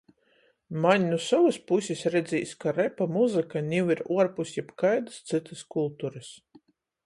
[0.85, 6.33] Maņ nu sovys pusis redzīs, ka repa muzyka niu ir uorpus jebkaidys cytys kulturys.